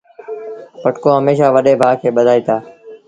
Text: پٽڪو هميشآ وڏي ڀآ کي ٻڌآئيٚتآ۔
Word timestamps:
پٽڪو 0.81 1.09
هميشآ 1.17 1.47
وڏي 1.55 1.73
ڀآ 1.81 1.89
کي 2.01 2.09
ٻڌآئيٚتآ۔ 2.15 2.55